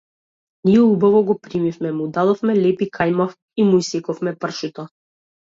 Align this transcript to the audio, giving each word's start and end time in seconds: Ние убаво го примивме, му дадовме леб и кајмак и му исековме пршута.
Ние 0.65 0.79
убаво 0.81 1.21
го 1.25 1.39
примивме, 1.39 1.91
му 1.97 2.07
дадовме 2.15 2.55
леб 2.65 2.81
и 2.87 2.89
кајмак 2.99 3.37
и 3.65 3.69
му 3.69 3.83
исековме 3.85 4.35
пршута. 4.41 4.89